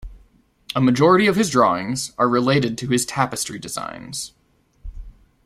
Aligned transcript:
A 0.75 0.81
majority 0.81 1.27
of 1.27 1.35
his 1.35 1.51
drawings 1.51 2.11
are 2.17 2.27
related 2.27 2.75
to 2.79 2.87
his 2.87 3.05
tapestry 3.05 3.59
designs. 3.59 4.33